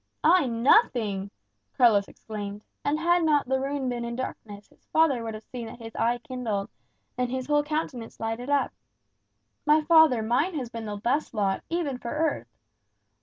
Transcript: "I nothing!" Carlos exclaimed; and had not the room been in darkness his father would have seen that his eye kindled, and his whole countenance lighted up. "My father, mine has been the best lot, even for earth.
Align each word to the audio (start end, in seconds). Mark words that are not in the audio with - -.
"I 0.23 0.47
nothing!" 0.47 1.29
Carlos 1.77 2.07
exclaimed; 2.07 2.63
and 2.83 2.97
had 2.99 3.23
not 3.23 3.47
the 3.47 3.59
room 3.59 3.87
been 3.87 4.03
in 4.03 4.15
darkness 4.15 4.67
his 4.67 4.83
father 4.87 5.23
would 5.23 5.35
have 5.35 5.43
seen 5.43 5.67
that 5.67 5.77
his 5.77 5.95
eye 5.95 6.17
kindled, 6.27 6.71
and 7.19 7.29
his 7.29 7.45
whole 7.45 7.61
countenance 7.61 8.19
lighted 8.19 8.49
up. 8.49 8.71
"My 9.63 9.81
father, 9.81 10.23
mine 10.23 10.55
has 10.55 10.71
been 10.71 10.85
the 10.87 10.97
best 10.97 11.35
lot, 11.35 11.61
even 11.69 11.99
for 11.99 12.09
earth. 12.09 12.47